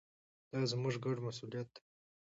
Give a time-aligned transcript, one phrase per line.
[0.51, 1.81] دا زموږ ګډ مسوولیت دی.